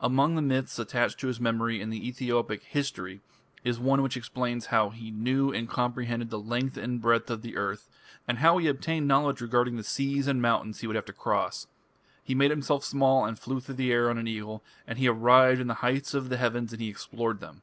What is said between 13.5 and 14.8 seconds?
through the air on an eagle,